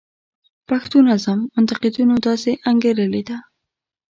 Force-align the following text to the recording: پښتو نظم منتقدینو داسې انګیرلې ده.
پښتو 0.67 0.97
نظم 1.09 1.39
منتقدینو 1.55 2.15
داسې 2.27 2.51
انګیرلې 2.69 3.21
ده. 3.29 3.37